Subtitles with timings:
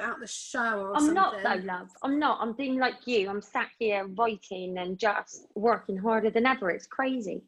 [0.00, 1.14] out the shower or I'm something.
[1.14, 1.88] not though, love.
[2.02, 2.38] I'm not.
[2.40, 3.28] I'm being like you.
[3.28, 6.70] I'm sat here writing and just working harder than ever.
[6.70, 7.42] It's crazy.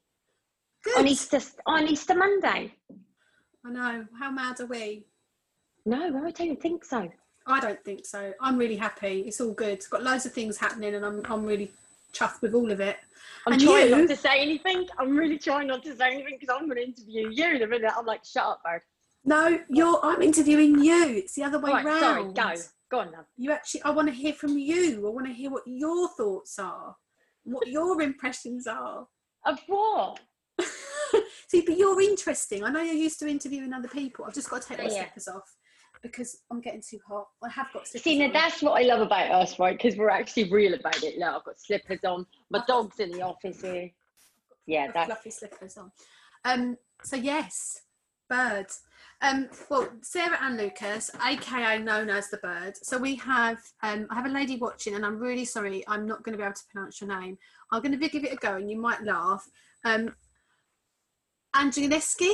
[0.85, 0.99] Good.
[0.99, 2.75] On Easter on Easter Monday.
[3.65, 4.07] I know.
[4.19, 5.05] How mad are we?
[5.85, 7.11] No, I don't think so.
[7.47, 8.33] I don't think so.
[8.41, 9.25] I'm really happy.
[9.27, 9.71] It's all good.
[9.71, 11.71] It's got loads of things happening, and I'm I'm really
[12.13, 12.97] chuffed with all of it.
[13.47, 13.97] I'm And trying you?
[13.97, 14.89] not to say anything.
[14.99, 17.67] I'm really trying not to say anything because I'm going to interview you in a
[17.67, 17.93] minute.
[17.97, 18.83] I'm like, shut up, bird.
[19.25, 20.01] No, you're.
[20.03, 21.05] I'm interviewing you.
[21.09, 22.37] It's the other way Right, round.
[22.37, 22.63] sorry, go.
[22.91, 23.27] Go on, love.
[23.37, 23.83] You actually.
[23.83, 25.07] I want to hear from you.
[25.07, 26.97] I want to hear what your thoughts are,
[27.45, 29.07] what your impressions are.
[29.45, 30.21] Of what?
[31.49, 32.65] See, but you're interesting.
[32.65, 34.25] I know you're used to interviewing other people.
[34.25, 34.91] I've just got to take my Yeah.
[35.05, 35.57] slippers off
[36.03, 37.27] because I'm getting too hot.
[37.43, 38.05] I have got slippers.
[38.05, 38.33] See, now on.
[38.33, 39.77] that's what I love about us, right?
[39.77, 41.19] Because we're actually real about it.
[41.19, 42.27] Look, I've got slippers on.
[42.51, 43.91] My dog's in the office here.
[44.67, 45.93] Yeah, Got that's fluffy slippers on.
[46.45, 47.83] Um, so yes,
[48.29, 48.67] bird.
[49.23, 52.75] Um, well, Sarah Ann Lucas, aka known as the bird.
[52.83, 56.23] So we have, um, I have a lady watching, and I'm really sorry, I'm not
[56.23, 57.37] going to be able to pronounce your name.
[57.71, 59.47] I'm going to give it a go, and you might laugh.
[59.85, 60.15] Um,
[61.55, 62.33] Angeneska.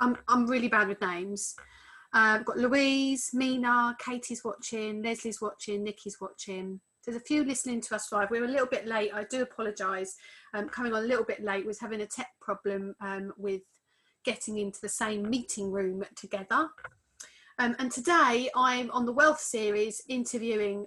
[0.00, 1.54] I'm I'm really bad with names.
[2.12, 6.80] Uh, I've got Louise, Mina, Katie's watching, Leslie's watching, Nikki's watching.
[7.04, 8.30] There's a few listening to us live.
[8.30, 9.10] We're a little bit late.
[9.12, 10.14] I do apologise.
[10.54, 13.62] Um, coming on a little bit late was having a tech problem um, with
[14.24, 16.68] getting into the same meeting room together.
[17.58, 20.86] Um, and today I'm on the Wealth series interviewing.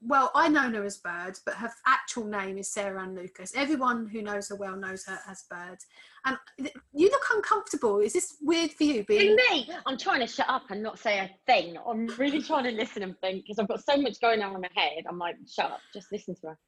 [0.00, 3.52] Well, I know her as Bird, but her actual name is Sarah Ann Lucas.
[3.56, 5.78] Everyone who knows her well knows her as Bird.
[6.24, 6.38] And
[6.94, 7.98] you look uncomfortable.
[7.98, 9.04] Is this weird for you?
[9.04, 11.76] Being In me, I'm trying to shut up and not say a thing.
[11.86, 14.60] I'm really trying to listen and think because I've got so much going on in
[14.60, 15.04] my head.
[15.08, 16.58] I'm like, shut up, just listen to her.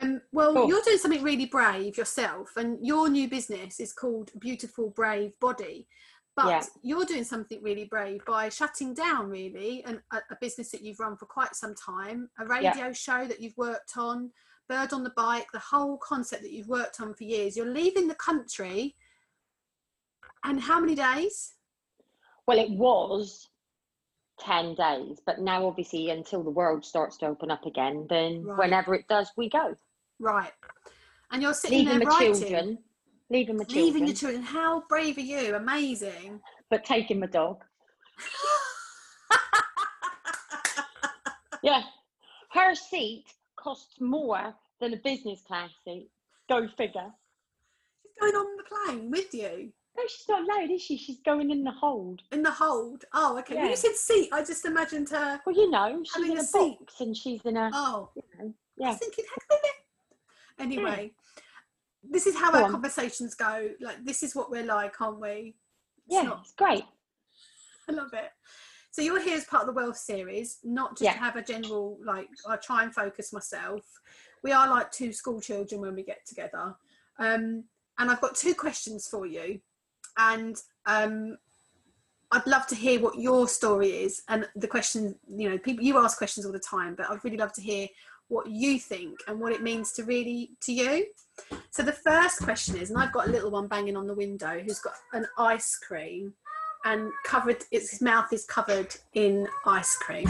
[0.00, 0.68] Um, well, Cool.
[0.68, 5.88] you're doing something really brave yourself, and your new business is called Beautiful Brave Body.
[6.34, 6.66] But Yeah.
[6.82, 11.00] you're doing something really brave by shutting down, really, an, a, a business that you've
[11.00, 14.32] run for quite some time, a radio show that you've worked on,
[14.68, 17.56] Bird on the Bike, the whole concept that you've worked on for years.
[17.56, 18.96] You're leaving the country,
[20.44, 21.54] and how many days?
[22.46, 23.48] Well, it was
[24.40, 28.58] 10 days, but now obviously until the world starts to open up again, then Right.
[28.58, 29.74] whenever it does, we go.
[30.18, 30.52] Right.
[31.32, 32.34] And you're sitting Leaving there writing.
[32.34, 32.78] children,
[33.30, 34.42] leaving my children, Leaving your children.
[34.42, 35.54] How brave are you?
[35.56, 36.40] Amazing.
[36.70, 37.62] but taking my dog.
[41.62, 41.82] Yeah,
[42.52, 43.24] her seat
[43.56, 46.08] costs more than a business class seat.
[46.48, 47.10] Go figure.
[48.02, 49.72] She's going on the plane with you.
[49.96, 50.96] No, she's not loud, is she?
[50.96, 52.22] She's going in the hold.
[52.30, 53.04] In the hold.
[53.14, 53.56] Oh, okay.
[53.56, 55.40] When you said seat, I just imagined her.
[55.44, 56.78] Well, you know, she's in a a, seat.
[56.78, 57.70] box and she's in a.
[57.72, 58.94] Oh, You know, I was yeah.
[58.94, 59.75] thinking, heck of it.
[60.58, 61.12] Anyway,
[62.08, 62.70] this is how Go our on.
[62.70, 63.70] conversations go.
[63.80, 65.56] Like, this is what we're like, aren't we?
[66.06, 66.84] It's Yeah, not- it's great.
[67.88, 68.30] I love it.
[68.90, 71.12] So you're here as part of the Wealth series, not just Yeah.
[71.12, 72.28] to have a general like.
[72.48, 73.84] I try and focus myself.
[74.42, 76.74] We are like two school children when we get together,
[77.18, 77.64] um,
[77.98, 79.60] and I've got two questions for you,
[80.16, 80.56] and
[80.86, 81.36] um,
[82.32, 84.22] I'd love to hear what your story is.
[84.28, 87.36] And the question, you know, people you ask questions all the time, but I'd really
[87.36, 87.88] love to hear
[88.28, 91.06] what you think and what it means to really to you.
[91.70, 94.60] So the first question is, and I've got a little one banging on the window
[94.60, 96.32] who's got an ice cream
[96.84, 100.26] and covered it's, his mouth is covered in ice cream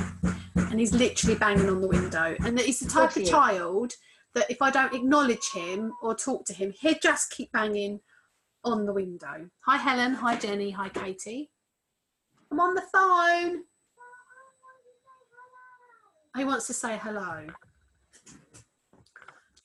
[0.55, 2.37] and he's literally banging on the window.
[2.45, 3.93] And he's the type of child
[4.35, 8.01] that if i don't acknowledge him or talk to him he'll just keep banging
[8.65, 9.49] on the window.
[9.61, 10.15] Hi helen.
[10.15, 10.71] Hi jenny.
[10.73, 11.51] Hi katie.
[12.51, 13.63] I'm on the phone.
[16.37, 17.47] He wants to say hello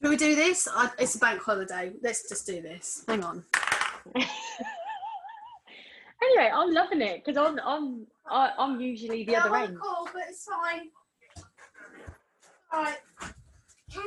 [0.02, 0.68] Shall we do this?
[0.74, 1.94] I, it's a bank holiday.
[2.02, 3.04] Let's just do this.
[3.08, 3.44] Hang on.
[6.24, 9.68] Anyway, I'm loving it because I'm I'm I- I'm usually the Yeah, other I'm on
[9.70, 9.80] end.
[9.80, 10.82] call, but it's fine.
[12.72, 12.98] All right.
[13.90, 14.06] If you're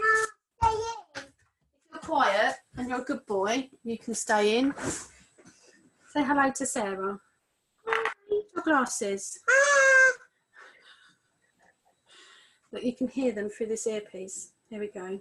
[2.02, 4.72] quiet and you're a good boy, you can stay in.
[4.78, 7.18] Say hello to Sarah.
[7.84, 8.10] Hi.
[8.30, 9.40] Your glasses.
[9.50, 10.12] Ah.
[12.72, 14.52] Look, you can hear them through this earpiece.
[14.70, 15.18] There we go.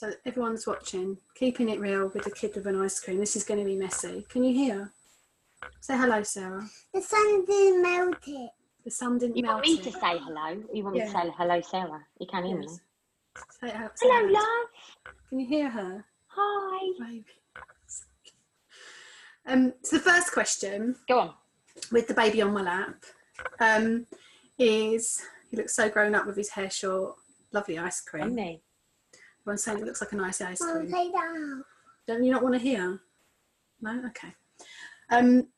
[0.00, 3.18] So everyone's watching, keeping it real with a kid with an ice cream.
[3.18, 4.24] This is going to be messy.
[4.30, 4.92] Can you hear?
[5.82, 6.66] Say hello, Sarah.
[6.94, 8.50] The sun didn't melt it.
[8.82, 9.82] The sun didn't You melt want me it.
[9.82, 10.62] to say hello?
[10.72, 12.00] You want me to say hello, Sarah?
[12.18, 12.66] You can't hear me.
[12.66, 12.80] Yes.
[13.60, 14.32] Say, uh, say Hello, hello.
[14.32, 15.14] love.
[15.28, 16.02] Can you hear her?
[16.28, 16.92] Hi.
[16.98, 17.24] Baby.
[19.46, 21.34] Um, so the first question Go on.
[21.92, 23.04] with the baby on my lap
[23.60, 24.06] um,
[24.58, 25.20] is
[25.50, 27.16] he looks so grown up with his hair short.
[27.52, 28.24] Lovely ice cream.
[28.24, 28.34] On
[29.50, 29.54] me.
[29.54, 30.88] Everyone's saying it looks like a nice ice cream.
[30.90, 31.64] play down.
[32.06, 33.00] Don't you not want to hear?
[33.80, 34.02] No?
[34.08, 34.34] Okay.
[35.10, 35.48] Um,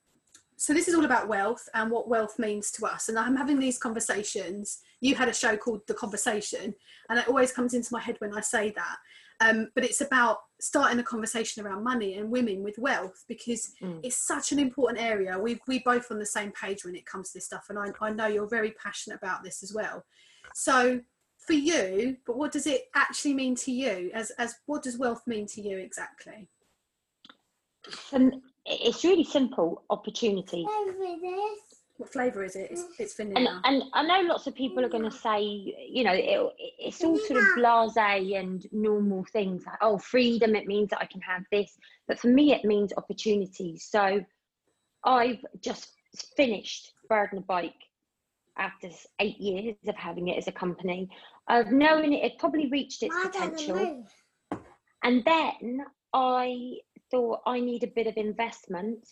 [0.57, 3.09] so this is all about wealth and what wealth means to us.
[3.09, 4.79] And I'm having these conversations.
[5.01, 6.75] You had a show called The Conversation,
[7.09, 8.97] and it always comes into my head when I say that.
[9.41, 13.99] Um, but it's about starting a conversation around money and women with wealth because Mm.
[14.05, 15.37] it's such an important area.
[15.37, 17.89] We we both on the same page when it comes to this stuff, and I,
[18.01, 20.05] I know you're very passionate about this as well.
[20.55, 21.01] So
[21.47, 24.11] for you, but what does it actually mean to you?
[24.15, 26.49] As as what does wealth mean to you exactly?
[28.13, 30.65] Um, it's really simple opportunity.
[31.99, 32.71] What flavour is it?
[32.71, 33.61] It's, it's And, vanilla.
[33.65, 37.19] and I know lots of people are going to say, you know, it, it's all
[37.19, 37.97] sort of blase
[38.35, 41.77] and normal things like, oh, freedom, it means that I can have this.
[42.09, 43.87] But for me, it means opportunities.
[43.89, 44.25] So
[45.05, 45.93] I've just
[46.37, 47.75] finished Bird and a Bike
[48.59, 48.89] after
[49.21, 51.09] eight years of having it as a company,
[51.49, 54.07] of knowing it had probably reached its potential.
[55.03, 55.81] And then
[56.13, 56.77] I
[57.11, 59.09] thought I need a bit of investment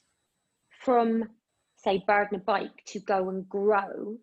[0.82, 1.24] from,
[1.76, 4.16] say, Bird and a Bike to go and grow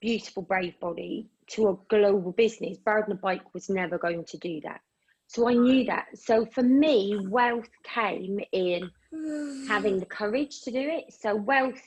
[0.00, 2.78] Beautiful Brave Body to a global business.
[2.78, 4.80] Bird and a Bike was never going to do that.
[5.26, 6.06] So I knew that.
[6.14, 8.90] So for me, wealth came in
[9.68, 11.12] having the courage to do it.
[11.12, 11.80] So wealth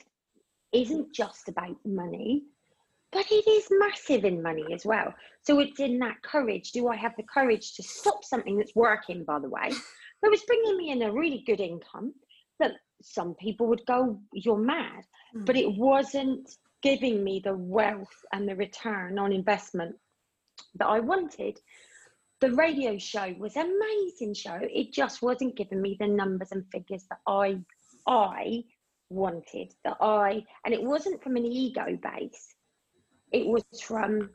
[0.72, 2.44] isn't just about money,
[3.12, 5.14] but it is massive in money as well.
[5.42, 6.72] So it's in that courage.
[6.72, 9.70] Do I have the courage to stop something that's working, by the way,
[10.22, 12.12] that was bringing me in a really good income?
[12.60, 12.72] That
[13.02, 15.04] some people would go, You're mad.
[15.34, 15.46] Mm.
[15.46, 16.50] But it wasn't
[16.82, 19.96] giving me the wealth and the return on investment
[20.76, 21.58] that I wanted.
[22.40, 24.58] The radio show was an amazing show.
[24.60, 27.58] It just wasn't giving me the numbers and figures that I
[28.06, 28.64] I
[29.10, 29.74] wanted.
[29.84, 32.54] That I and it wasn't from an ego base.
[33.32, 34.30] It was from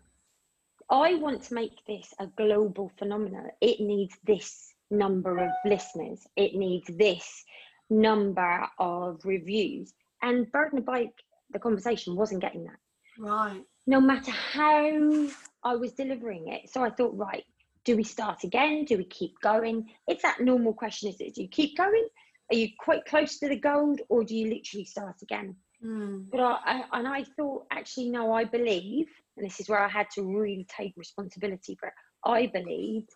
[0.90, 3.48] I want to make this a global phenomenon.
[3.62, 6.20] It needs this number of listeners.
[6.36, 7.44] It needs this
[7.90, 9.94] number of reviews.
[10.22, 11.14] And Bird and Bike,
[11.52, 12.80] the conversation wasn't getting that
[13.18, 13.62] right.
[13.88, 15.28] no matter how
[15.64, 16.70] I was delivering it.
[16.70, 17.44] So I thought, right,
[17.86, 18.86] do we start again?
[18.86, 19.90] Do we keep going?
[20.08, 22.08] It's that normal question is it do you keep going?
[22.52, 25.56] Are you quite close to the gold or do you literally start again?
[25.84, 26.30] Mm.
[26.32, 29.08] But I, I and I thought, actually, no, I believe,
[29.38, 31.94] and this is where I had to really take responsibility for it.
[32.26, 33.10] I believed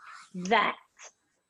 [0.49, 0.75] that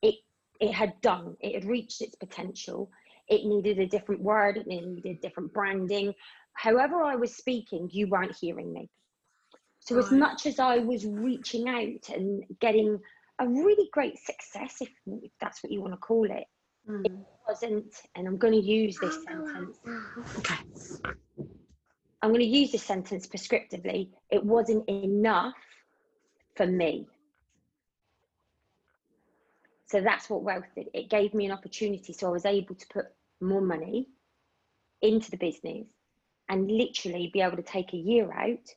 [0.02, 0.16] it
[0.60, 2.92] it had done, it had reached its potential.
[3.30, 6.14] It needed a different word, it needed different branding.
[6.54, 8.90] However, I was speaking, you weren't hearing me.
[9.80, 13.00] So, as much as I was reaching out and getting
[13.40, 14.90] a really great success, if
[15.40, 16.46] that's what you want to call it,
[16.88, 17.26] Mm.
[17.48, 19.78] wasn't, and I'm going to use this sentence
[20.38, 20.56] Okay.
[22.22, 24.10] I'm going to use this sentence prescriptively.
[24.32, 25.54] It wasn't enough
[26.56, 27.08] for me.
[29.86, 30.90] So that's what wealth did.
[30.94, 32.14] It gave me an opportunity.
[32.14, 33.06] So I was able to put
[33.40, 34.08] more money
[35.02, 35.86] into the business
[36.50, 38.68] and literally be able to take a year out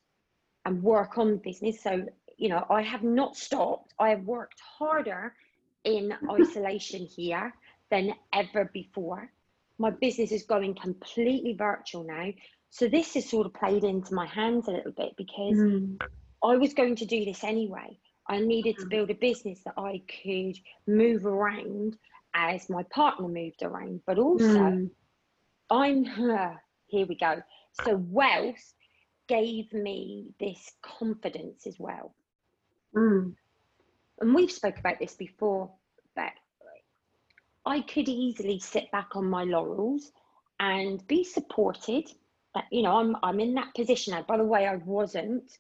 [0.67, 1.83] and work on the business.
[1.83, 2.05] So,
[2.37, 3.95] you know, I have not stopped.
[3.99, 5.35] I have worked harder
[5.85, 7.52] in isolation here
[7.90, 9.30] than ever before.
[9.78, 12.30] My business is going completely virtual now.
[12.70, 15.99] So this has sort of played into my hands a little bit because Mm.
[16.42, 17.99] I was going to do this anyway.
[18.28, 18.90] I needed to Mm.
[18.90, 20.56] build a business that I could
[20.87, 21.99] move around
[22.35, 24.90] as my partner moved around, but also Mm.
[25.70, 26.61] I'm her.
[26.87, 27.42] Here we go.
[27.73, 28.75] So wealth
[29.26, 32.14] gave me this confidence as well.
[32.94, 33.35] Mm.
[34.20, 35.73] And we've spoke about this before,
[37.71, 40.12] I could easily sit back on my laurels
[40.59, 42.11] and be supported.
[42.55, 44.23] That you know, I'm I'm in that position now.
[44.23, 45.59] By the way, I wasn't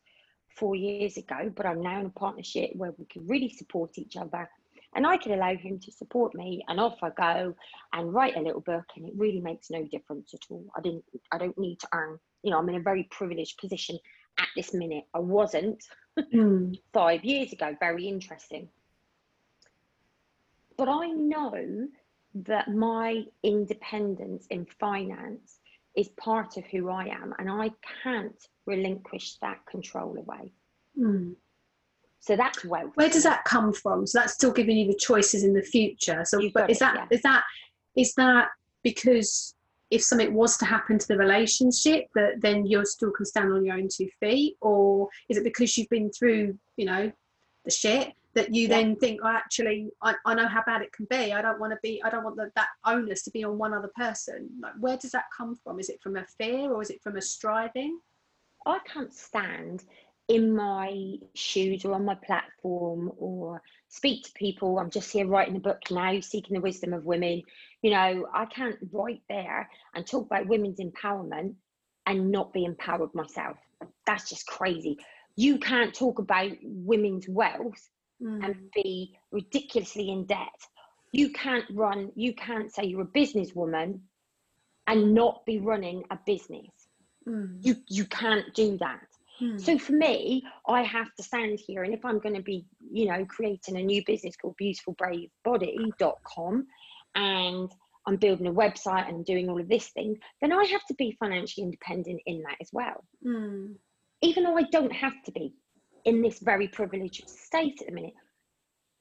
[0.56, 4.16] four years ago, but I'm now in a partnership where we can really support each
[4.16, 4.48] other.
[4.96, 7.54] And I can allow him to support me and off I go
[7.92, 10.66] and write a little book and it really makes no difference at all.
[10.76, 13.96] I didn't I don't need to earn, you know, I'm in a very privileged position
[14.38, 15.04] at this minute.
[15.14, 15.84] I wasn't
[16.18, 16.76] Mm.
[16.92, 17.76] five years ago.
[17.78, 18.68] Very interesting.
[20.76, 21.88] But I know
[22.34, 25.58] that my independence in finance
[25.96, 27.70] is part of who I am, and I
[28.02, 30.52] can't relinquish that control away.
[30.98, 31.34] Mm.
[32.20, 32.92] So that's wealth.
[32.94, 34.06] Where does that come from?
[34.06, 36.22] So that's still giving you the choices in the future.
[36.24, 37.06] So, You've but is it, that yeah.
[37.10, 37.44] is that
[37.96, 38.48] is that
[38.82, 39.54] because
[39.90, 43.64] if something was to happen to the relationship, that then you're still can stand on
[43.64, 47.10] your own two feet, or is it because you've been through, you know,
[47.64, 48.76] the shit that you Yeah.
[48.76, 51.32] then think, oh, actually, I, I know how bad it can be.
[51.32, 52.02] I don't want to be.
[52.02, 54.48] I don't want the, that onus to be on one other person.
[54.60, 55.80] Like, where does that come from?
[55.80, 57.98] Is it from a fear, or is it from a striving?
[58.66, 59.84] I can't stand
[60.28, 64.78] in my shoes or on my platform or speak to people.
[64.78, 67.42] I'm just here writing a book now, seeking the wisdom of women.
[67.82, 71.54] You know, I can't write there and talk about women's empowerment
[72.06, 73.56] and not be empowered myself.
[74.06, 74.98] That's just crazy.
[75.34, 77.88] You can't talk about women's wealth
[78.22, 78.44] Mm.
[78.44, 80.48] and be ridiculously in debt.
[81.12, 84.00] You can't run, you can't say you're a businesswoman
[84.86, 86.68] and not be running a business.
[87.26, 87.56] Mm.
[87.62, 89.06] You you can't do that.
[89.40, 89.60] Mm.
[89.60, 93.06] So for me, I have to stand here, and if I'm going to be, you
[93.06, 96.66] know, creating a new business called beautifulbravebody.com,
[97.14, 97.70] and
[98.06, 100.94] I'm building a website and I'm doing all of this thing, then I have to
[100.94, 103.04] be financially independent in that as well.
[103.26, 103.76] Mm.
[104.22, 105.54] Even though I don't have to be
[106.04, 108.14] in this very privileged state at the minute.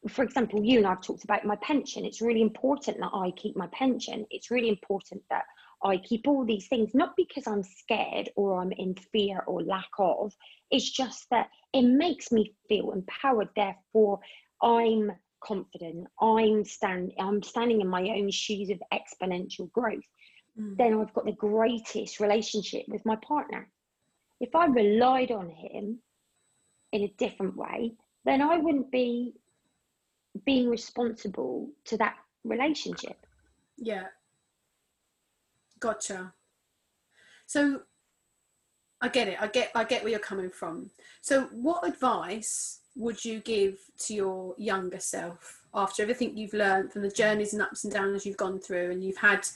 [0.07, 2.05] For example, you and I've talked about my pension.
[2.05, 4.25] It's really important that I keep my pension.
[4.31, 5.43] It's really important that
[5.83, 9.89] I keep all these things, not because I'm scared or I'm in fear or lack
[9.97, 10.33] of.
[10.71, 13.49] It's just that it makes me feel empowered.
[13.55, 14.19] Therefore,
[14.61, 16.07] I'm confident.
[16.21, 17.13] I'm stand.
[17.19, 20.03] I'm standing in my own shoes of exponential growth.
[20.59, 20.77] Mm.
[20.77, 23.69] Then I've got the greatest relationship with my partner.
[24.39, 25.99] If I relied on him
[26.91, 27.93] in a different way,
[28.25, 29.33] then I wouldn't be
[30.45, 33.25] being responsible to that relationship.
[33.77, 34.07] Yeah.
[35.79, 36.33] Gotcha.
[37.45, 37.81] So
[39.01, 39.41] I get it.
[39.41, 40.89] I get I get where you're coming from.
[41.21, 47.03] So what advice would you give to your younger self after everything you've learned from
[47.03, 49.47] the journeys and ups and downs you've gone through and you've had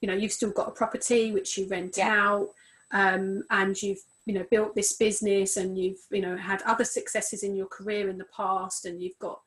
[0.00, 2.14] you know, you've still got a property which you rent Yeah.
[2.14, 2.50] out,
[2.90, 7.42] um, and you've you know built this business and you've you know had other successes
[7.42, 9.40] in your career in the past and you've got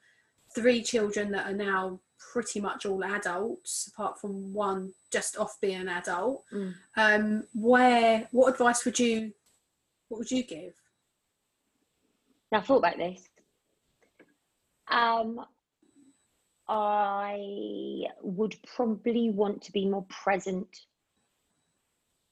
[0.54, 2.00] three children that are now
[2.32, 6.74] pretty much all adults apart from one just off being an adult Mm.
[6.96, 9.34] um where what advice would you
[10.10, 10.74] what would you give
[12.52, 13.22] Now, I thought about this.
[14.88, 15.46] Um,
[16.70, 20.68] I would probably want to be more present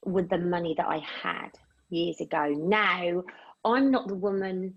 [0.05, 1.51] with the money that I had
[1.95, 2.53] years ago.
[2.55, 3.23] Now,
[3.63, 4.75] I'm not the woman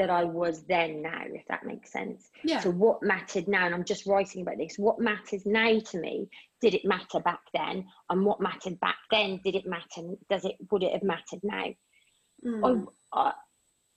[0.00, 2.30] that I was then now, if that makes sense.
[2.42, 6.00] yeah So what mattered now, and I'm just writing about this, what matters now to
[6.00, 6.26] me,
[6.62, 7.84] did it matter back then?
[8.08, 10.02] And what mattered back then, did it matter?
[10.30, 11.66] Does it would it have mattered now?
[12.44, 12.86] Mm.
[13.12, 13.32] I, I,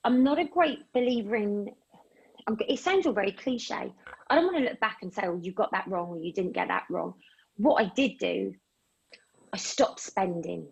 [0.03, 1.72] I'm not a great believer in.
[2.48, 3.94] I'm, it sounds all very cliche.
[4.30, 6.34] I don't want to look back and say, "Oh, you got that wrong," or "You
[6.34, 7.13] didn't get that wrong."
[7.56, 8.53] What I did do,
[9.53, 10.68] I stopped spending.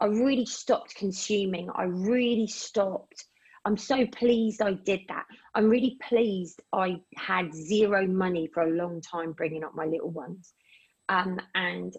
[0.00, 1.70] I really stopped consuming.
[1.74, 3.26] I really stopped.
[3.64, 5.24] I'm so pleased I did that.
[5.54, 10.10] I'm really pleased I had zero money for a long time bringing up my little
[10.10, 10.54] ones,
[11.08, 11.94] um, and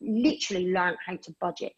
[0.00, 1.72] literally learned how to budget.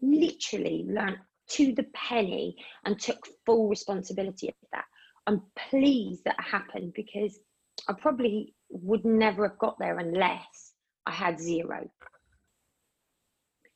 [0.00, 1.18] Literally learned
[1.50, 4.84] to the penny and took full responsibility of that.
[5.26, 7.40] I'm pleased that happened because
[7.88, 10.72] I probably would never have got there unless
[11.06, 11.88] I had zero.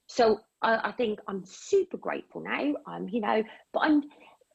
[0.07, 2.75] So I, I think I'm super grateful now.
[2.87, 3.43] I'm, you know,
[3.73, 4.03] but I'm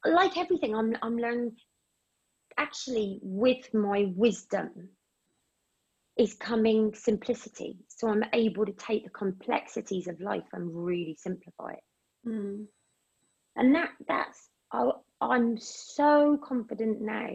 [0.06, 0.76] like everything.
[0.76, 1.56] I'm, I'm learning.
[2.58, 4.90] Actually, with my wisdom,
[6.18, 7.78] is coming simplicity.
[7.88, 11.84] So I'm able to take the complexities of life and really simplify it
[12.28, 12.66] Mm.
[13.56, 14.90] and that that's I,
[15.22, 17.30] i'm so confident now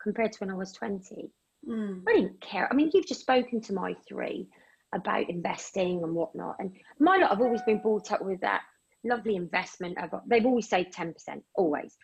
[0.00, 1.30] compared to when i was 20
[1.68, 2.02] Mm.
[2.06, 4.46] i didn't care i mean you've just spoken to my three
[4.94, 8.62] about investing and whatnot and my lot have always been brought up with that
[9.04, 11.14] lovely investment of they've always saved 10%
[11.54, 11.96] always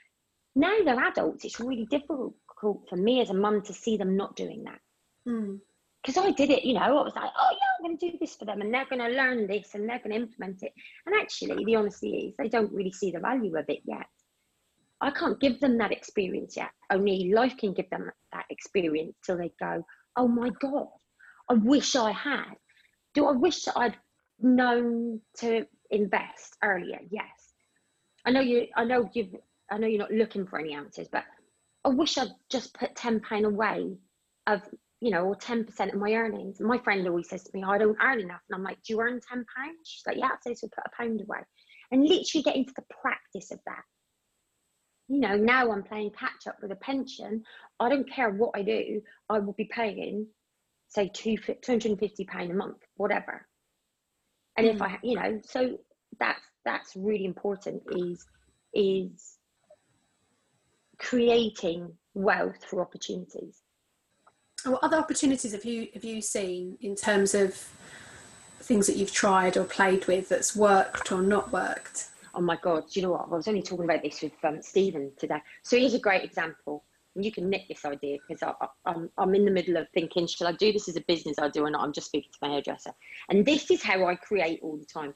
[0.55, 2.35] now they're adults it's really difficult
[2.89, 4.79] for me as a mum to see them not doing that
[5.29, 5.61] Mm.
[6.03, 8.19] because I did it, you know, I was like, oh yeah, I'm going to do
[8.19, 10.73] this for them, and they're going to learn this, and they're going to implement it.
[11.07, 14.07] And actually, the honesty is, they don't really see the value of it yet.
[15.01, 16.71] I can't give them that experience yet.
[16.91, 19.85] Only life can give them that experience till they go,
[20.17, 20.89] oh my god,
[21.49, 22.55] I wish I had.
[23.15, 23.97] Do I wish that I'd
[24.41, 26.99] known to invest earlier?
[27.11, 27.53] Yes.
[28.25, 28.67] I know you.
[28.77, 29.35] I know you've
[29.71, 31.25] I know you're not looking for any answers, but
[31.85, 33.97] I wish I'd just put ten pound away
[34.47, 34.63] of
[35.01, 36.61] you know, or ten percent of my earnings.
[36.61, 39.01] My friend always says to me, "I don't earn enough," and I'm like, "Do you
[39.01, 41.41] earn ten pounds?" She's like, "Yeah." So so put a pound away,
[41.91, 43.83] and literally get into the practice of that.
[45.09, 47.43] You know, now I'm playing catch up with a pension.
[47.81, 49.03] I don't care what I do.
[49.29, 50.29] I will be paying,
[50.93, 53.47] say, two two hundred and fifty pound a month, whatever.
[54.57, 55.79] And if I, you know, so
[56.21, 57.83] that's that's really important.
[57.91, 58.27] Is
[58.75, 59.39] is
[60.99, 63.63] creating wealth through opportunities.
[64.65, 67.57] What other opportunities have you have you seen in terms of
[68.61, 72.11] things that you've tried or played with that's worked or not worked?
[72.35, 73.27] Oh my God, do you know what?
[73.31, 75.41] I was only talking about this with um, Stephen today.
[75.63, 76.85] So here's a great example.
[77.15, 78.55] And you can nick this idea because
[78.87, 81.49] I'm, I'm in the middle of thinking, should I do this as a business I
[81.49, 81.83] do or not?
[81.83, 82.93] I'm just speaking to my hairdresser.
[83.29, 85.15] And this is how I create all the time.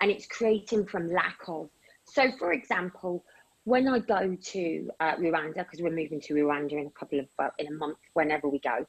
[0.00, 1.70] And it's creating from lack of.
[2.04, 3.24] So, for example,
[3.64, 7.26] when I go to uh, Rwanda, because we're moving to Rwanda in a couple of,
[7.58, 8.86] in a month, whenever we go,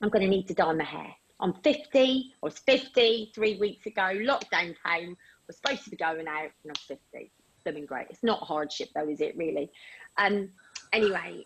[0.00, 1.14] I'm going to need to dye my hair.
[1.40, 5.96] I'm 50, I was 50 three weeks ago, lockdown came, I was supposed to be
[5.96, 7.32] going out, and I'm 50.
[7.64, 8.06] Blooming great.
[8.10, 9.70] It's not hardship though, is it really?
[10.16, 10.50] Um,
[10.92, 11.44] anyway,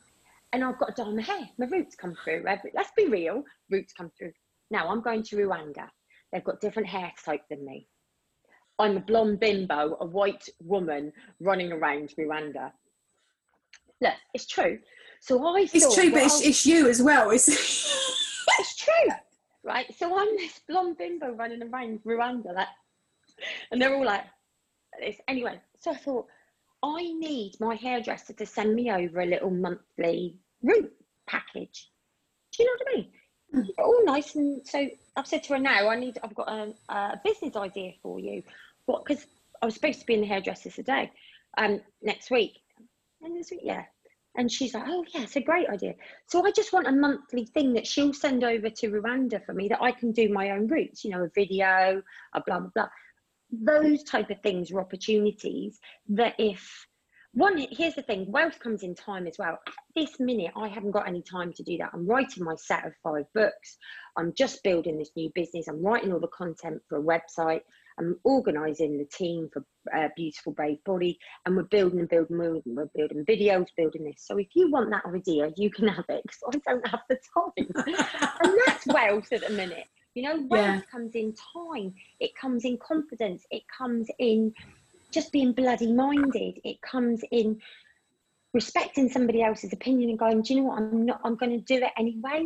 [0.57, 1.51] and I've got to dye my hair.
[1.59, 2.43] My roots come through.
[2.47, 4.33] Let's be real, roots come through.
[4.71, 5.87] Now I'm going to Rwanda.
[6.33, 7.87] They've got different hair type than me.
[8.79, 12.73] I'm a blonde bimbo, a white woman running around Rwanda.
[14.01, 14.79] Look, it's true.
[15.21, 17.31] So I thought It's true, but it's, it's you as well.
[17.31, 17.49] It's
[18.59, 19.13] it's true,
[19.63, 19.87] right?
[19.95, 22.69] So I'm this blonde bimbo running around Rwanda, like,
[23.71, 24.25] and they're all like
[25.01, 25.17] this.
[25.29, 26.27] Anyway, so I thought
[26.83, 30.93] I need my hairdresser to send me over a little monthly root
[31.27, 31.91] package.
[32.53, 33.75] Do you know what I mean?
[33.79, 37.21] All nice, and so I've said to her now, I need, I've got a, a
[37.25, 38.43] business idea for you.
[38.87, 39.05] What?
[39.05, 39.27] Because
[39.63, 41.11] I was supposed to be in the hairdresser today,
[41.57, 42.59] um, next week.
[43.23, 43.85] And this week, yeah.
[44.37, 45.95] And she's like, oh, yeah, it's a great idea.
[46.27, 49.69] So I just want a monthly thing that she'll send over to Rwanda for me
[49.69, 52.03] that I can do my own roots, you know, a video,
[52.35, 52.89] a blah, blah, blah.
[53.51, 55.79] Those type of things are opportunities
[56.11, 56.87] that if
[57.37, 59.59] one, here's the thing wealth comes in time as well.
[59.67, 61.91] At this minute, I haven't got any time to do that.
[61.93, 63.77] I'm writing my set of five books.
[64.17, 65.69] I'm just building this new business.
[65.69, 67.61] I'm writing all the content for a website.
[67.99, 72.61] I'm organising the team for uh, Beautiful Brave Body, and we're building and building, we're,
[72.65, 74.25] we're building videos, building this.
[74.27, 77.19] So if you want that idea, you can have it because I don't have the
[77.35, 77.87] time.
[78.43, 79.87] and that's wealth at the minute.
[80.15, 80.81] You know, wealth Yeah.
[80.91, 84.55] comes in time, it comes in confidence, it comes in
[85.17, 87.49] just being bloody minded, it comes in
[88.53, 91.65] respecting somebody else's opinion and going, do you know what, I'm not, I'm going to
[91.75, 92.41] do it anyway.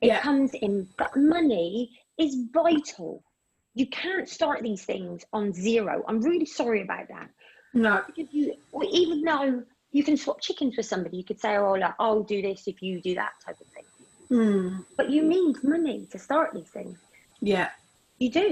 [0.00, 0.20] It Yeah.
[0.20, 3.22] comes in, but money is vital.
[3.74, 6.04] You can't start these things on zero.
[6.08, 7.28] I'm really sorry about that.
[7.74, 8.02] no.
[8.06, 8.54] Because you,
[9.02, 9.62] even though
[9.96, 12.82] you can swap chickens with somebody, you could say, oh, like, I'll do this if
[12.82, 13.84] you do that type of thing.
[14.32, 14.68] Hmm.
[14.96, 16.98] But you need money to start these things.
[17.40, 17.70] Yeah.
[18.18, 18.48] You do.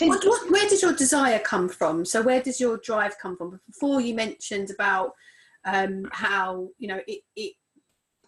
[0.00, 2.04] What, what, where does your desire come from?
[2.04, 3.60] So where does your drive come from?
[3.66, 5.12] Before you mentioned about
[5.64, 7.52] um, how you know it it.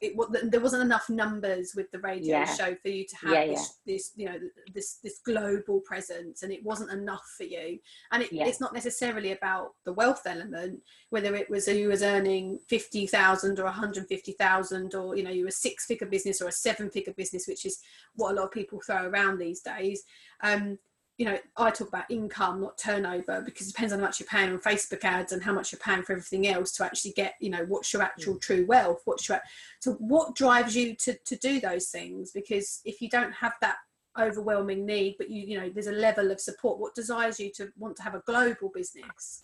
[0.03, 0.14] It,
[0.51, 2.55] there wasn't enough numbers with the radio Yeah.
[2.55, 4.38] show for you to have Yeah, this, this, you know,
[4.75, 7.79] this this global presence, and it wasn't enough for you.
[8.12, 8.47] And it, Yeah.
[8.47, 13.59] it's not necessarily about the wealth element, whether it was you was earning fifty thousand
[13.59, 16.49] or one hundred fifty thousand, or you know, you were a six figure business or
[16.49, 17.79] a seven figure business, which is
[18.16, 20.03] what a lot of people throw around these days.
[20.42, 20.79] Um,
[21.18, 24.29] you know, I talk about income, not turnover, because it depends on how much you're
[24.29, 27.35] paying on Facebook ads and how much you're paying for everything else to actually get,
[27.40, 28.40] you know, what's your actual mm.
[28.40, 29.00] true wealth?
[29.05, 29.40] What's your
[29.81, 32.33] so what drives you to to do those things?
[32.33, 33.76] Because if you don't have that
[34.18, 36.79] overwhelming need, but you you know, there's a level of support.
[36.79, 39.42] What desires you to want to have a global business?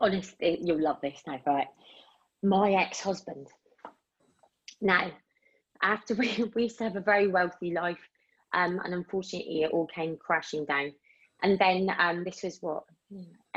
[0.00, 1.66] honestly, you'll love this now, right?
[2.42, 3.48] My ex-husband.
[4.80, 5.10] Now,
[5.82, 8.08] after we, we used to have a very wealthy life,
[8.54, 10.92] um, and unfortunately, it all came crashing down.
[11.42, 12.84] And then um, this was what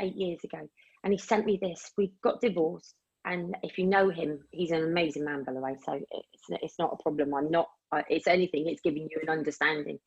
[0.00, 0.68] eight years ago,
[1.04, 1.90] and he sent me this.
[1.96, 5.76] We got divorced, and if you know him, he's an amazing man, by the way.
[5.84, 7.32] So it's it's not a problem.
[7.32, 7.68] I'm not.
[8.10, 8.66] It's anything.
[8.66, 9.98] It's giving you an understanding.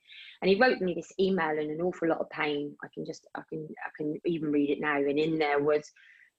[0.42, 2.76] And he wrote me this email in an awful lot of pain.
[2.84, 4.98] I can just I can I can even read it now.
[4.98, 5.90] And in there was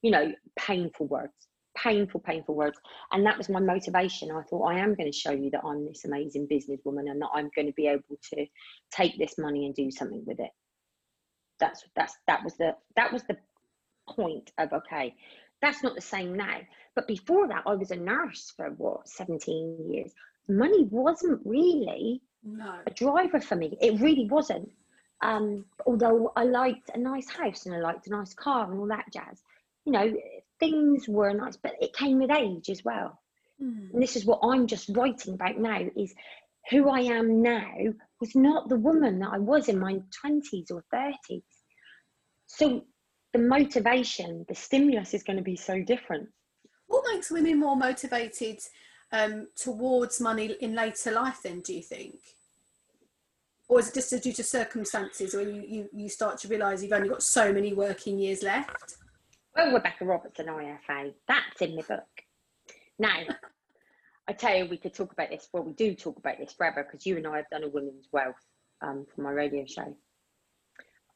[0.02, 1.32] you know, painful words,
[1.76, 2.78] painful, painful words.
[3.12, 4.30] And that was my motivation.
[4.30, 7.30] I thought, I am going to show you that I'm this amazing businesswoman and that
[7.34, 8.46] I'm going to be able to
[8.90, 10.50] take this money and do something with it.
[11.60, 13.36] That's that's that was the that was the
[14.08, 15.14] point of okay,
[15.60, 16.58] that's not the same now.
[16.94, 20.12] But before that, I was a nurse for what 17 years.
[20.48, 22.80] Money wasn't really No.
[22.86, 23.78] a driver for me.
[23.80, 24.70] It really wasn't.
[25.22, 28.88] Um, although I liked a nice house and I liked a nice car and all
[28.88, 29.40] that jazz.
[29.84, 30.12] You know,
[30.62, 33.20] things were nice, but it came with age as well.
[33.60, 33.92] Mm.
[33.92, 36.14] And this is what I'm just writing about now is
[36.70, 37.74] who I am now
[38.20, 41.42] was not the woman that I was in my 20s or 30s.
[42.46, 42.84] So
[43.32, 46.28] the motivation, the stimulus is going to be so different.
[46.86, 48.60] What makes women more motivated
[49.10, 52.14] um, towards money in later life then, do you think?
[53.68, 56.92] Or is it just due to circumstances when you, you, you start to realise you've
[56.92, 58.96] only got so many working years left?
[59.54, 62.08] Well, Rebecca Robertson IFA, that's in the book.
[62.98, 63.16] Now,
[64.28, 65.48] I tell you, we could talk about this.
[65.52, 68.08] Well, we do talk about this forever because you and I have done a women's
[68.12, 68.36] wealth
[68.80, 69.94] um, for my radio show.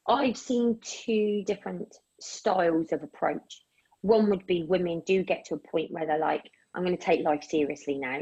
[0.09, 3.63] I've seen two different styles of approach.
[4.03, 6.45] One would be women do get to a point where they're like,
[6.75, 8.21] I'm going to take life seriously now.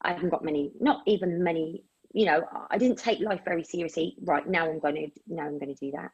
[0.00, 4.16] I haven't got many, not even many, you know, I didn't take life very seriously.
[4.22, 6.10] Right now, I'm going to, now I'm going to do that.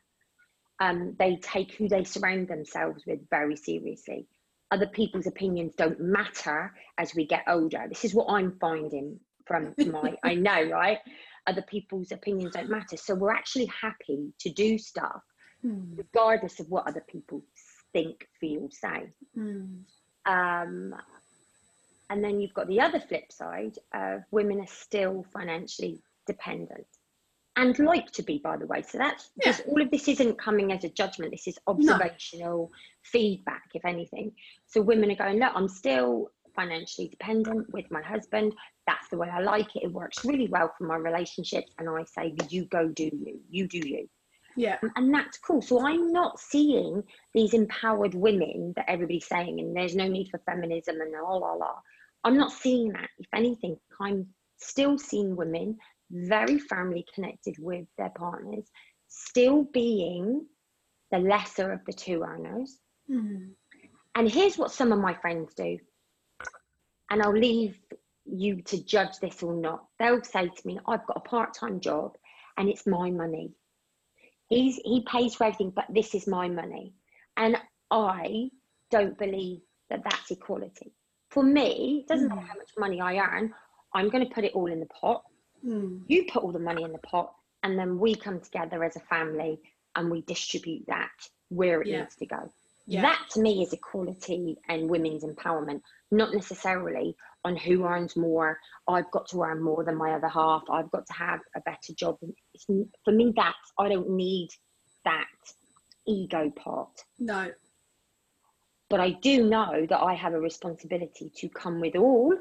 [0.81, 4.27] Um, they take who they surround themselves with very seriously.
[4.71, 7.87] Other people's opinions don't matter as we get older.
[7.88, 10.99] This is what I'm finding from my, I know, right?
[11.47, 12.97] Other people's opinions don't matter.
[12.97, 15.23] So we're actually happy to do stuff
[15.62, 15.97] Hmm.
[15.97, 17.43] regardless of what other people
[17.93, 19.12] think, feel, say.
[19.35, 19.81] Hmm.
[20.25, 20.95] Um,
[22.11, 26.87] and then you've got the other flip side of women are still financially dependent
[27.59, 28.83] and like to be, by the way.
[28.83, 29.51] So that's Yeah.
[29.53, 31.33] this, all of this isn't coming as a judgment.
[31.33, 32.71] This is observational
[33.03, 34.33] feedback, if anything.
[34.66, 38.55] So women are going, look, I'm still financially dependent with my husband.
[38.87, 39.83] That's the way I like it.
[39.85, 41.73] It works really well for my relationships.
[41.79, 44.09] And I say, you go do you, you do you
[44.57, 44.79] Yeah.
[44.83, 45.61] Um, and that's cool.
[45.61, 47.03] So I'm not seeing
[47.35, 51.55] these empowered women that everybody's saying, and there's no need for feminism and la la
[51.55, 51.75] la.
[52.25, 53.09] I'm not seeing that.
[53.18, 55.79] If anything, I'm still seeing women
[56.11, 58.71] very firmly connected with their partners,
[59.09, 60.47] still being
[61.11, 62.79] the lesser of the two earners.
[63.09, 63.51] Hmm.
[64.14, 65.79] And here's what some of my friends do,
[67.11, 67.79] and I'll leave
[68.25, 69.85] you to judge this or not.
[69.99, 72.16] They'll say to me, I've got a part time job
[72.57, 73.53] and it's my money.
[74.49, 76.94] He's, he pays for everything, but this is my money.
[77.37, 77.57] And
[77.90, 78.51] I
[78.90, 80.92] don't believe that that's equality.
[81.31, 83.53] For me, it doesn't matter how much money I earn,
[83.94, 85.23] I'm going to put it all in the pot.
[85.62, 85.99] Hmm.
[86.07, 89.01] You put all the money in the pot, and then we come together as a
[89.01, 89.61] family
[89.97, 91.11] and we distribute that
[91.49, 92.01] where it Yeah.
[92.01, 92.49] needs to go.
[92.87, 93.03] Yeah.
[93.03, 98.59] That to me is equality and women's empowerment, not necessarily on who earns more.
[98.87, 100.62] I've got to earn more than my other half.
[100.71, 102.18] I've got to have a better job.
[102.55, 102.64] It's,
[103.05, 104.49] for me, that's I don't need
[105.05, 105.27] that
[106.07, 107.05] ego part.
[107.18, 107.51] No.
[108.88, 112.35] But I do know that I have a responsibility to come with all,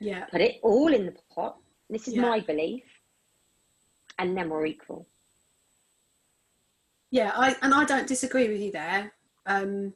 [0.00, 0.24] Yeah.
[0.26, 1.56] put it all in the pot.
[1.90, 2.22] This is Yeah.
[2.22, 2.84] my belief,
[4.18, 5.06] and then we're equal.
[7.10, 9.12] Yeah, I and I don't disagree with you there.
[9.46, 9.94] Um,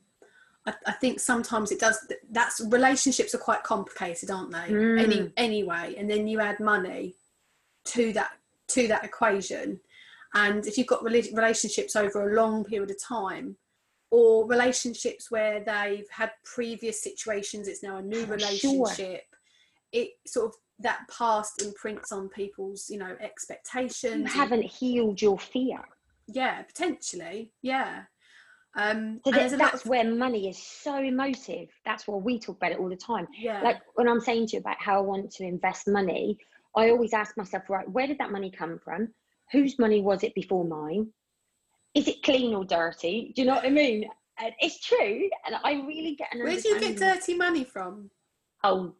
[0.67, 2.07] I, I think sometimes it does.
[2.31, 4.69] That's relationships are quite complicated, aren't they?
[4.73, 5.03] Mm.
[5.03, 7.15] Any anyway, and then you add money
[7.87, 8.33] to that
[8.69, 9.81] to that equation,
[10.35, 13.57] and if you've got relationships over a long period of time,
[14.11, 18.83] or relationships where they've had previous situations, it's now a new For sure.
[18.87, 19.25] relationship.
[19.91, 24.33] It sort of that past imprints on people's you know expectations.
[24.33, 25.81] You haven't healed your fear.
[26.29, 28.03] yeah potentially yeah
[28.77, 31.69] um So that, there's a lot that's where money is so emotive.
[31.85, 33.27] That's why we talk about it all the time.
[33.39, 36.39] yeah Like when I'm saying to you about how I want to invest money,
[36.77, 39.09] I always ask myself, right, where did that money come from?
[39.53, 41.09] Whose money was it before mine?
[41.95, 43.33] Is it clean or dirty?
[43.35, 44.09] Do you know what I mean?
[44.41, 48.11] And it's true, and I really get an where do you get dirty money from
[48.63, 48.95] Oh,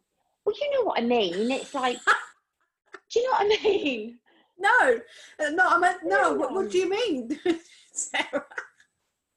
[0.49, 1.51] well, you know what I mean.
[1.51, 1.97] It's like,
[3.11, 4.19] do you know what I mean?
[4.61, 4.99] no
[5.39, 7.29] uh, no i meant no what, what do you mean
[7.93, 8.25] Sarah?
[8.33, 8.43] Well,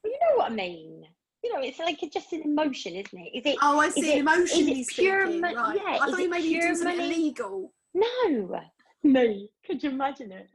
[0.05, 1.07] you know what I mean.
[1.45, 3.31] You know, it's like it's just an emotion, isn't it?
[3.39, 3.57] Is it?
[3.63, 6.25] oh i see it- emotionally is it pure mon- right yeah, i is thought you
[6.25, 8.61] it maybe you something illegal No,
[9.05, 9.49] no.
[9.65, 10.49] Could you imagine it?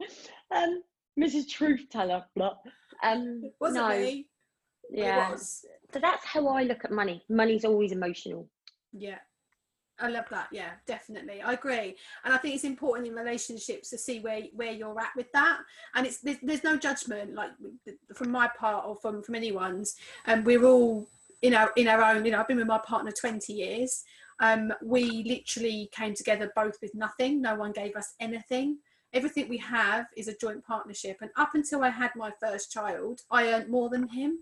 [0.54, 0.82] Um,
[1.18, 1.48] Mrs.
[1.48, 2.24] Truth Teller.
[2.36, 2.56] Blah.
[3.02, 3.88] Um, was no.
[3.88, 4.26] it me
[4.90, 5.28] Yeah.
[5.28, 7.22] it was So that's how I look at money.
[7.30, 8.48] Money's always emotional.
[8.92, 9.20] Yeah.
[10.00, 10.48] I love that.
[10.52, 11.42] Yeah, definitely.
[11.42, 11.96] I agree.
[12.24, 15.58] And I think it's important in relationships to see where where you're at with that.
[15.94, 17.50] And it's there's, there's no judgment like
[18.14, 19.96] from my part or from from anyone's.
[20.26, 21.08] And we're all
[21.42, 22.24] in our in our own.
[22.24, 24.04] You know, I've been with my partner 20 years.
[24.40, 27.42] Um, we literally came together both with nothing.
[27.42, 28.78] No one gave us anything.
[29.12, 31.16] Everything we have is a joint partnership.
[31.20, 34.40] And up until I had my first child, I earned more than him.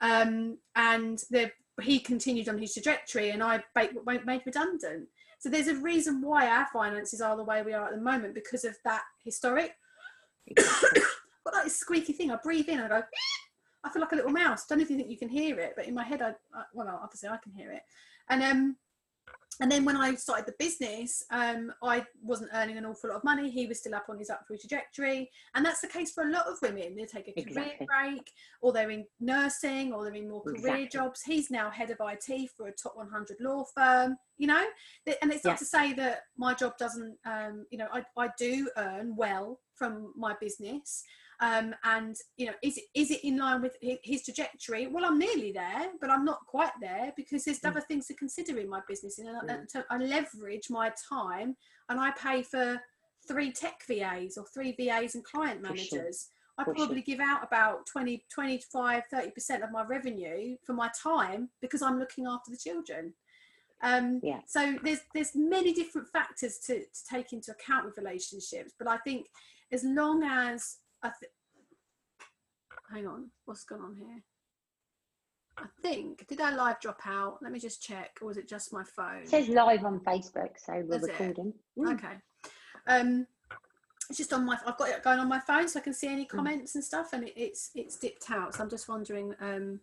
[0.00, 1.50] Um, and the
[1.84, 5.08] he continued on his trajectory and I wa- made redundant.
[5.38, 8.34] So there's a reason why our finances are the way we are at the moment
[8.34, 9.72] because of that historic.
[10.56, 12.30] Got like this squeaky thing.
[12.30, 13.02] I breathe in, I go.
[13.84, 14.66] I feel like a little mouse.
[14.66, 16.64] Don't know if you think you can hear it, but in my head, I, I
[16.74, 17.82] well, obviously I can hear it.
[18.28, 18.76] And um,
[19.60, 23.24] and then when I started the business, um, I wasn't earning an awful lot of
[23.24, 23.50] money.
[23.50, 26.46] He was still up on his upward trajectory, and that's the case for a lot
[26.46, 26.94] of women.
[26.94, 30.88] They take a career break, or they're in nursing, or they're in more career Exactly.
[30.88, 31.22] jobs.
[31.22, 34.16] He's now head of IT for a top 100 law firm.
[34.38, 34.64] You know,
[35.22, 35.56] and it's not Yeah.
[35.56, 37.16] to say that my job doesn't.
[37.24, 41.02] Um, you know, I, I do earn well from my business.
[41.40, 44.86] Um, and you know, is it is it in line with his trajectory?
[44.86, 47.68] Well, I'm nearly there, but I'm not quite there because there's Mm.
[47.70, 49.84] other things to consider in my business, and I, Mm.
[49.90, 51.56] I leverage my time,
[51.88, 52.80] and I pay for
[53.28, 55.98] three tech VAs or three VAs and client For sure.
[55.98, 56.30] managers.
[56.58, 61.50] I For probably give out about 20, 25, 30% of my revenue for my time
[61.60, 63.14] because I'm looking after the children.
[63.82, 64.40] Um, Yeah.
[64.46, 68.96] So there's there's many different factors to, to take into account with relationships, but I
[68.98, 69.26] think
[69.70, 71.32] as long as I th-
[72.92, 74.22] hang on, what's going on here?
[75.58, 77.38] I think did our live drop out?
[77.42, 79.22] Let me just check, or was it just my phone?
[79.22, 81.54] It says live on Facebook, so we're recording.
[81.78, 81.94] Mm.
[81.94, 82.14] Okay.
[82.86, 83.26] Um,
[84.08, 84.58] it's just on my.
[84.66, 87.12] I've got it going on my phone, so I can see any comments and stuff,
[87.12, 88.54] and it, it's it's dipped out.
[88.54, 89.34] So I'm just wondering.
[89.40, 89.80] Um,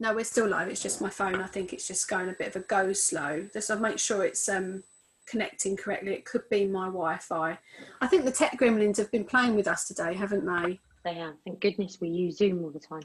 [0.00, 0.68] no, we're still live.
[0.68, 1.36] It's just my phone.
[1.36, 3.46] I think it's just going a bit of a go slow.
[3.52, 4.82] Just to make sure it's um
[5.26, 6.12] connecting correctly.
[6.14, 7.58] It could be my Wi-Fi.
[8.00, 10.80] I think the tech gremlins have been playing with us today, haven't they?
[11.04, 11.34] They are.
[11.44, 13.02] Thank goodness we use Zoom all the time.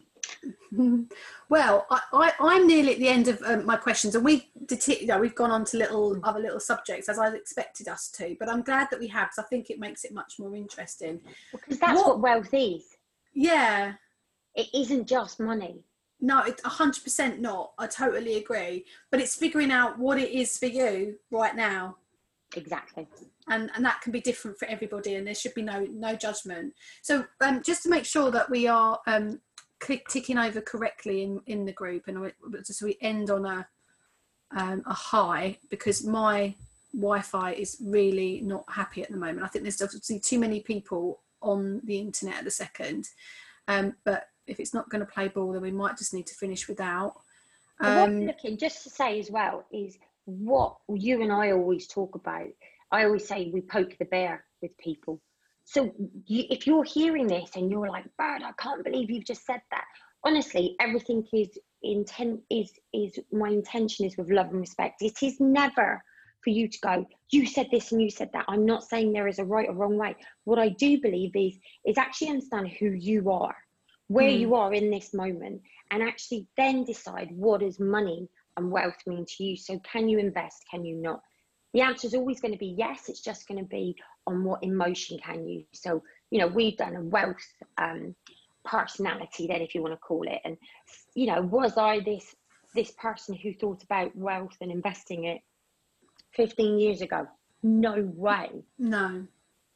[1.49, 5.01] well, I, I, I'm nearly at the end of um, my questions, and we deti-
[5.01, 8.35] you know, we've gone on to little other little subjects as I expected us to.
[8.39, 11.21] But I'm glad that we have, because I think it makes it much more interesting.
[11.51, 12.83] Because that's What- what wealth is.
[13.33, 13.93] Yeah,
[14.55, 15.83] It isn't just money.
[16.19, 17.71] no, it's hundred percent not.
[17.77, 18.85] I totally agree.
[19.11, 21.97] But it's figuring out what it is for you right now,
[22.55, 23.07] Exactly.
[23.47, 26.73] and and that can be different for everybody, and there should be no no judgment.
[27.01, 29.39] So um, just to make sure that we are um,
[29.79, 32.31] click, ticking over correctly in in the group, and we,
[32.63, 33.67] so we end on a
[34.55, 36.55] um, a high because my
[36.93, 39.43] Wi-Fi is really not happy at the moment.
[39.43, 43.07] I think there's obviously too many people on the internet at the second,
[43.67, 46.35] um, but if it's not going to play ball, then we might just need to
[46.35, 47.13] finish without.
[47.79, 49.97] But what I'm Um, looking, just to say as well, is
[50.39, 52.47] what you and I always talk about.
[52.91, 55.21] I always say we poke the bear with people.
[55.63, 55.91] So
[56.25, 59.61] you, if you're hearing this and you're like, Bird, I can't believe you've just said
[59.71, 59.85] that.
[60.23, 65.01] Honestly, everything is intent is is my intention is with love and respect.
[65.01, 66.03] It is never
[66.43, 68.45] for you to go, you said this and you said that.
[68.47, 70.15] I'm not saying there is a right or wrong way.
[70.43, 73.55] What I do believe is is actually understand who you are,
[74.07, 74.37] where Hmm.
[74.37, 79.25] you are in this moment, and actually then decide what is money and wealth mean
[79.25, 79.57] to you.
[79.57, 80.65] So can you invest?
[80.69, 81.21] Can you not?
[81.73, 83.07] The answer is always going to be yes.
[83.07, 83.95] It's just going to be
[84.27, 85.63] on what emotion can you.
[85.73, 87.37] So you know we've done a wealth
[87.77, 88.15] um,
[88.65, 90.57] personality then, if you want to call it, and
[91.15, 92.35] you know was I this
[92.75, 95.41] this person who thought about wealth and investing it
[96.35, 97.27] 15 years ago?
[97.63, 99.27] No way no,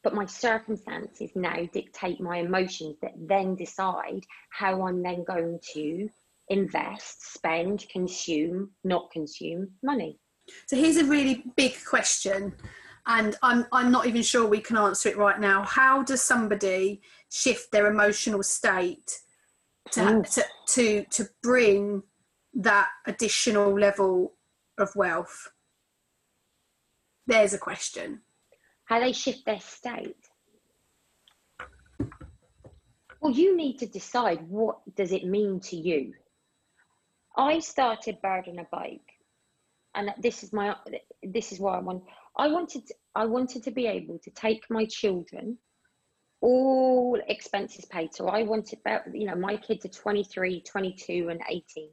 [0.02, 6.08] but my circumstances now dictate my emotions that then decide how I'm then going to
[6.48, 10.18] invest, spend, consume, not consume money.
[10.66, 12.54] So here's a really big question,
[13.06, 15.64] and I'm I'm not even sure we can answer it right now.
[15.64, 19.20] How does somebody shift their emotional state
[19.92, 22.02] to to to, to bring
[22.54, 24.34] that additional level
[24.78, 25.50] of wealth?
[27.26, 28.20] There's a question.
[28.84, 30.14] How they shift their state.
[33.20, 36.14] Well, you need to decide what does it mean to you.
[37.36, 39.12] I started on a bike,
[39.94, 40.74] and this is my
[41.22, 42.04] this is why I want.
[42.36, 42.82] I wanted
[43.14, 45.58] I wanted to be able to take my children,
[46.40, 48.14] all expenses paid.
[48.14, 51.90] So I wanted about you know my kids are 23, 22, and 18.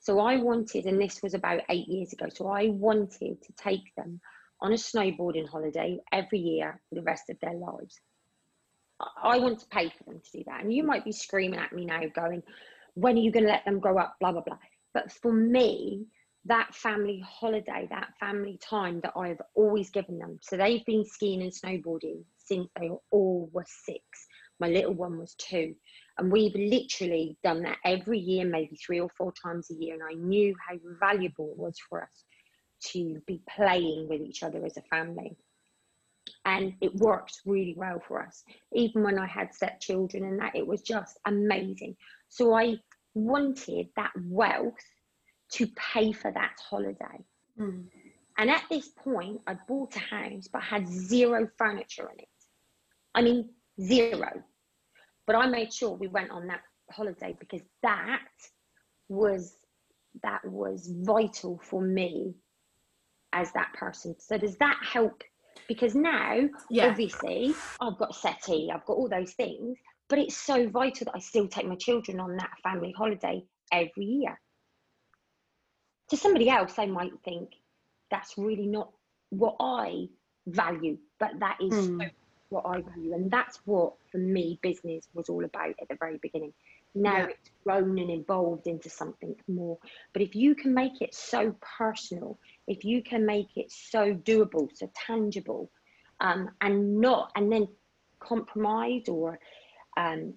[0.00, 2.26] So I wanted, and this was about eight years ago.
[2.32, 4.18] So I wanted to take them
[4.62, 8.00] on a snowboarding holiday every year for the rest of their lives.
[9.22, 10.62] I want to pay for them to do that.
[10.62, 12.42] And you might be screaming at me now, going,
[12.94, 14.16] when are you going to let them grow up?
[14.20, 14.58] Blah, blah, blah.
[14.94, 16.06] But for me,
[16.46, 20.38] that family holiday, that family time that I've always given them.
[20.42, 24.02] So they've been skiing and snowboarding since they all were six.
[24.58, 25.74] My little one was two.
[26.18, 29.94] And we've literally done that every year, maybe three or four times a year.
[29.94, 32.24] And I knew how valuable it was for us
[32.92, 35.36] to be playing with each other as a family.
[36.44, 38.44] And it worked really well for us.
[38.72, 41.96] Even when I had step children and that, it was just amazing.
[42.30, 42.76] So I
[43.14, 44.74] wanted that wealth
[45.52, 47.24] to pay for that holiday.
[47.58, 47.86] Mm.
[48.38, 52.28] And at this point, I bought a house but had zero furniture in it.
[53.14, 53.50] I mean,
[53.82, 54.42] zero.
[55.26, 58.22] But I made sure we went on that holiday because that
[59.08, 59.56] was
[60.22, 62.34] that was vital for me
[63.32, 64.14] as that person.
[64.18, 65.22] So does that help?
[65.68, 66.88] Because now, Yeah.
[66.88, 69.78] obviously, I've got a settee, I've got all those things,
[70.10, 74.04] but it's so vital that I still take my children on that family holiday every
[74.04, 74.38] year.
[76.10, 77.50] To somebody else, they might think
[78.10, 78.90] that's really not
[79.30, 80.08] what I
[80.48, 82.10] value, but that is so Mm.
[82.48, 83.14] what I value.
[83.14, 86.52] And that's what, for me, business was all about at the very beginning.
[86.96, 87.26] Now Yeah.
[87.26, 89.78] it's grown and evolved into something more.
[90.12, 94.68] But if you can make it so personal, if you can make it so doable,
[94.74, 95.70] so tangible,
[96.18, 97.68] um, and not, and then
[98.18, 99.38] compromise or
[99.96, 100.34] um,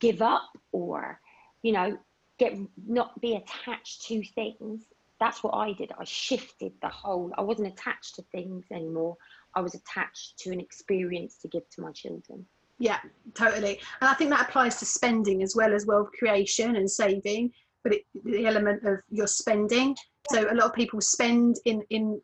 [0.00, 1.20] give up or,
[1.62, 1.98] you know,
[2.38, 2.54] get
[2.86, 4.82] not be attached to things.
[5.20, 5.92] That's what I did.
[5.98, 7.32] I shifted the whole.
[7.38, 9.16] I wasn't attached to things anymore.
[9.54, 12.44] I was attached to an experience to give to my children.
[12.78, 12.98] Yeah,
[13.34, 13.80] totally.
[14.00, 17.52] And I think that applies to spending as well as wealth creation and saving,
[17.84, 19.96] but it, the element of your spending.
[20.30, 22.20] So a lot of people spend in in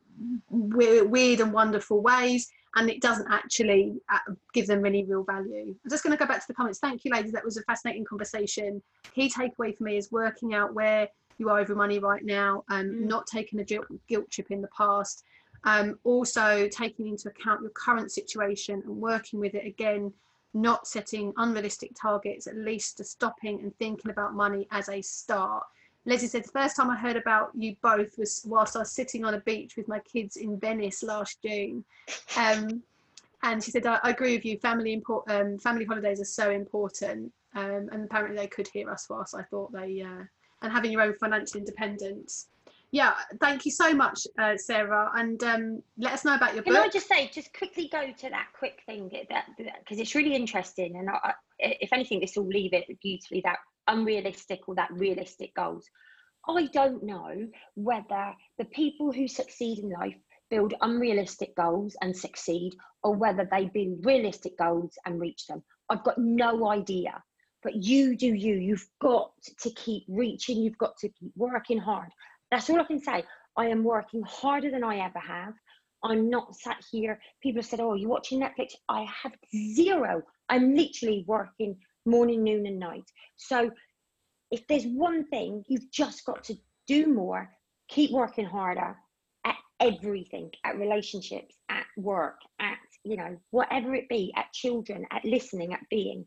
[0.49, 4.19] weird, weird and wonderful ways, and it doesn't actually uh,
[4.53, 5.75] give them any real value.
[5.85, 6.79] I'm just going to go back to the comments.
[6.79, 7.33] Thank you, ladies.
[7.33, 8.83] That was a fascinating conversation.
[9.15, 12.65] Key takeaway for me is working out where you are with your money right now,
[12.69, 13.07] and Mm.
[13.07, 15.25] not taking a guilt, guilt trip in the past.
[15.65, 20.13] Um, also taking into account your current situation and working with it again
[20.55, 25.63] not setting unrealistic targets, at least to stopping and thinking about money as a start.
[26.07, 29.25] Leslie said, the first time I heard about you both was whilst I was sitting
[29.25, 31.85] on a beach with my kids in Venice last June.
[32.37, 32.83] Um,
[33.43, 36.51] and she said, I, I agree with you, family, import, um, family holidays are so
[36.51, 37.33] important.
[37.55, 40.25] Um, and apparently they could hear us whilst I thought they, uh,
[40.63, 42.49] and having your own financial independence.
[42.93, 45.11] Yeah, thank you so much, uh, Sarah.
[45.15, 46.83] And um, let us know about your Can book.
[46.83, 50.35] Can I just say, just quickly go to that quick thing that because it's really
[50.35, 53.43] interesting, and I, I- if anything, this will leave it beautifully.
[53.45, 53.59] That
[53.91, 55.87] unrealistic or that realistic goals.
[56.49, 60.17] I don't know whether the people who succeed in life
[60.51, 62.73] build unrealistic goals and succeed,
[63.03, 65.63] or whether they build realistic goals and reach them.
[65.89, 67.23] I've got no idea.
[67.63, 68.55] But you do you.
[68.55, 70.59] You've got to keep reaching.
[70.59, 72.09] You've got to keep working hard.
[72.51, 73.23] That's all I can say.
[73.57, 75.55] I am working harder than I ever have.
[76.03, 77.21] I'm not sat here.
[77.43, 78.73] People have said, Oh, you're watching Netflix?
[78.89, 79.33] I have
[79.75, 80.23] zero.
[80.49, 83.05] I'm literally working morning, noon, and night.
[83.37, 83.71] So
[84.51, 87.51] if there's one thing, you've just got to do more,
[87.89, 88.97] keep working harder
[89.45, 95.25] at everything, at relationships, at work, at, you know, whatever it be, at children, at
[95.25, 96.25] listening, at being.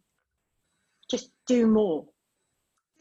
[1.11, 2.05] Just do more.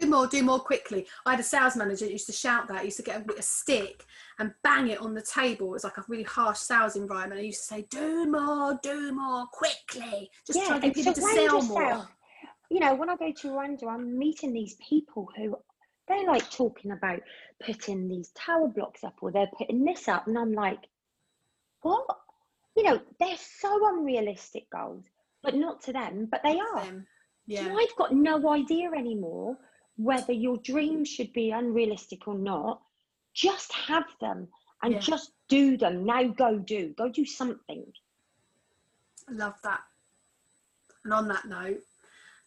[0.00, 1.06] do more, do more quickly.
[1.24, 2.80] I had a sales manager that used to shout that.
[2.80, 4.04] He used to get a, a stick
[4.38, 5.68] and bang it on the table.
[5.68, 7.40] It was like a really harsh sales environment.
[7.40, 11.20] I used to say, "Do more, do more, quickly." Just try to get people to
[11.20, 12.08] sell more.
[12.72, 15.58] You know, when I go to Rwanda, I'm meeting these people who
[16.08, 17.20] they're like talking about
[17.62, 20.78] putting these tower blocks up or they're putting this up, and I'm like,
[21.82, 22.06] what?
[22.74, 25.04] You know, they're so unrealistic goals,
[25.42, 26.82] but not to them, but they are.
[26.82, 27.06] Them.
[27.46, 29.58] So Yeah, I've got no idea anymore
[29.96, 32.80] whether your dreams should be unrealistic or not.
[33.34, 34.48] Just have them
[34.82, 35.00] and Yeah.
[35.00, 36.06] just do them.
[36.06, 36.94] Now go do.
[36.96, 37.84] Go do something.
[39.28, 39.82] I love that.
[41.04, 41.82] And on that note,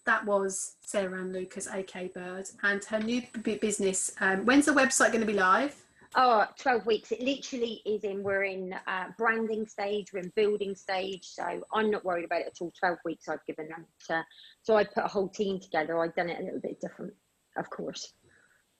[0.06, 4.12] that was Sarah Ann Lucas, AK Bird, and her new b- business.
[4.22, 5.76] Um, when's the website going to be live?
[6.16, 7.12] Oh, 12 weeks.
[7.12, 11.26] It literally is in, we're in uh, branding stage, we're in building stage.
[11.26, 12.72] So I'm not worried about it at all.
[12.80, 13.86] 12 weeks I've given them.
[14.08, 14.24] To,
[14.62, 16.00] so I put a whole team together.
[16.00, 17.14] I've done it a little bit different,
[17.58, 18.14] of course.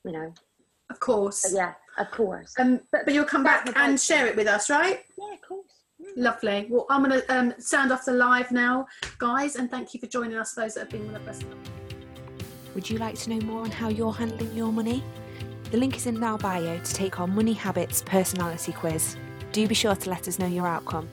[0.06, 0.34] You know,
[0.92, 1.42] Of course.
[1.44, 2.54] but yeah, of course.
[2.60, 5.04] Um, but, but you'll come back and share it with us, right?
[5.18, 5.72] Yeah, of course.
[6.16, 6.68] Lovely.
[6.70, 8.88] Well, I'm going to um, sound off the live now,
[9.18, 11.42] guys, and thank you for joining us, those that have been with us.
[12.74, 15.04] Would you like to know more on how you're handling your money?
[15.72, 19.18] The link is in our bio to take our Money Habits personality quiz.
[19.52, 21.10] Do be sure to let us know your outcome.